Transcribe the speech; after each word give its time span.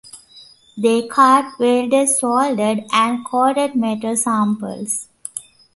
They 0.75 1.07
cut, 1.07 1.59
welded, 1.59 2.09
soldered, 2.09 2.85
and 2.91 3.23
coated 3.23 3.75
metal 3.75 4.15
samples. 4.17 5.07